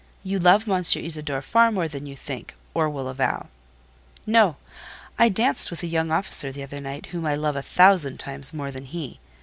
You 0.23 0.39
love 0.39 0.67
M. 0.67 0.77
Isidore 0.77 1.43
far 1.43 1.71
more 1.71 1.87
than 1.87 2.07
you 2.07 2.15
think, 2.15 2.55
or 2.73 2.89
will 2.89 3.07
avow." 3.07 3.49
"No. 4.25 4.55
I 5.19 5.29
danced 5.29 5.69
with 5.69 5.83
a 5.83 5.87
young 5.87 6.09
officer 6.09 6.51
the 6.51 6.63
other 6.63 6.81
night, 6.81 7.05
whom 7.13 7.23
I 7.27 7.35
love 7.35 7.55
a 7.55 7.61
thousand 7.61 8.17
times 8.19 8.51
more 8.51 8.71
than 8.71 8.85
he. 8.85 9.19